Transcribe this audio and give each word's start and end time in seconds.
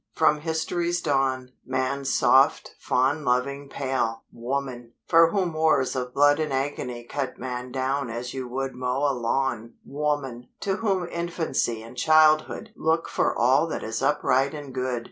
_From 0.17 0.39
History's 0.39 0.99
dawn, 0.99 1.51
Man's 1.63 2.11
soft, 2.11 2.71
fond, 2.79 3.23
loving 3.23 3.69
pal! 3.69 4.23
Woman! 4.31 4.93
For 5.05 5.29
whom 5.29 5.53
wars 5.53 5.95
of 5.95 6.11
blood 6.11 6.39
and 6.39 6.51
agony 6.51 7.03
cut 7.03 7.37
Man 7.37 7.71
down 7.71 8.09
as 8.09 8.33
you 8.33 8.47
would 8.47 8.73
mow 8.73 9.07
a 9.07 9.13
lawn! 9.13 9.75
Woman! 9.85 10.47
To 10.61 10.77
whom 10.77 11.07
infancy 11.07 11.83
and 11.83 11.95
childhood 11.95 12.71
look 12.75 13.07
for 13.07 13.37
all 13.37 13.67
that 13.67 13.83
is 13.83 14.01
upright 14.01 14.55
and 14.55 14.73
good! 14.73 14.99